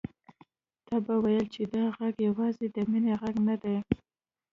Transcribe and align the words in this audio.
تا 0.85 0.95
به 1.05 1.15
ويل 1.23 1.45
چې 1.55 1.63
دا 1.73 1.83
غږ 1.97 2.15
يوازې 2.27 2.65
د 2.71 2.77
مينې 2.89 3.13
غږ 3.21 3.35
نه 3.47 3.55
دی. 3.63 3.77